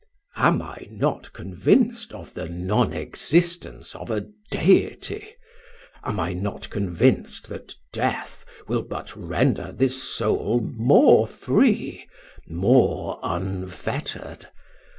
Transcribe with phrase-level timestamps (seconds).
[0.37, 5.35] Am I not convinced of the non existence of a Deity?
[6.03, 12.07] am I not convinced that death will but render this soul more free,
[12.47, 14.47] more unfettered?